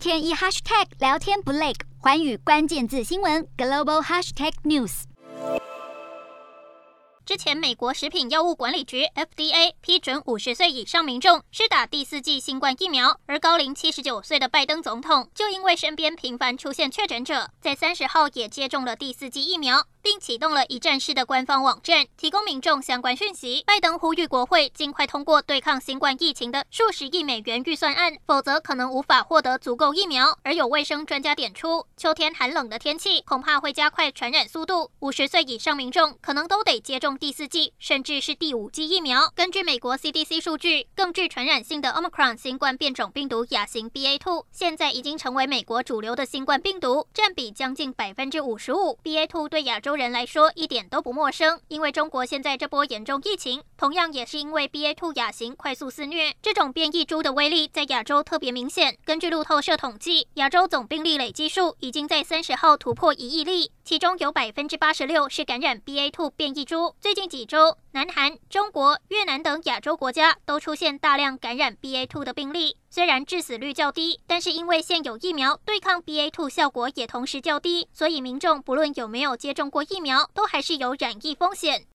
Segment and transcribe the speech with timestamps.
[0.00, 5.02] 天一 hashtag 聊天不累，寰宇关键字新闻 global hashtag news。
[7.26, 19.84] 之前，美国食品药物管理局 FDA 批准五十岁以上民众施打第四剂新冠疫苗，而高龄七十九岁的拜登总统就因为身边频繁出现确诊者，在三十号也接种了第四剂疫苗。
[20.02, 23.62] 并启动了一站式的官方网站，提供民众相关讯息。
[23.66, 30.38] 拜登呼吁国会尽快通过对抗新冠疫情的数十亿美元预算案，否则可能无法获得足够疫苗。
[30.42, 39.30] 而有卫生专家点出，秋天寒冷的天气恐怕会加快传染速度，五十岁以上民众可能都得接种第四剂，甚至是第五剂疫苗。
[39.34, 48.98] 根据美国 CDC 数据，更具传染性的 Omicron 新冠变种病毒亚型 BA.2，现在已经成为美国主流的新冠病毒，占比将近百分之五十五。
[49.02, 58.96] BA.2 对亚洲洲人来说一点都不陌生，因为中国现在这波严重疫情，同样也是因为 BA.2 亚型快速肆虐，这种变异株的威力在亚洲特别明显。
[59.04, 66.94] 根据路透社统计，亚洲总病例累计数已经在三十号突破一亿例，其中有百分之八十六是感染 BA.2 变异株。
[67.00, 72.76] 最近几周，南韩、中国、越南等亚洲国家都出现大量感染 BA.2 的病例。
[72.88, 81.88] 虽然致死率较低，但是因为现有疫苗对抗 BA.2 效果也同时较低，所以民众不论有没有接种过疫苗，都还是有染疫风险。